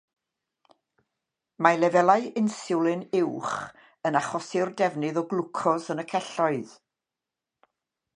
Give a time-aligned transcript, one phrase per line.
[1.65, 3.53] Mae lefelau inswlin uwch
[4.11, 6.73] yn achosi'r defnydd o glwcos yn y celloedd.